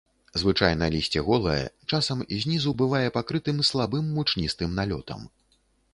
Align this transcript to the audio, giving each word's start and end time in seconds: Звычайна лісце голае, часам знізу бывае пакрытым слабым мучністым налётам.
Звычайна 0.43 0.87
лісце 0.95 1.21
голае, 1.27 1.65
часам 1.97 2.25
знізу 2.45 2.73
бывае 2.81 3.07
пакрытым 3.19 3.61
слабым 3.71 4.11
мучністым 4.17 4.69
налётам. 4.81 5.21